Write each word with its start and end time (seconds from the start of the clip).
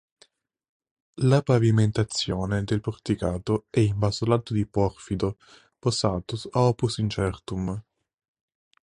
La 1.21 1.43
pavimentazione 1.43 2.63
del 2.63 2.81
porticato 2.81 3.65
è 3.69 3.81
in 3.81 3.99
basolato 3.99 4.51
di 4.51 4.65
porfido 4.65 5.37
posato 5.77 6.39
a 6.53 6.61
opus 6.61 6.97
incertum. 6.97 7.79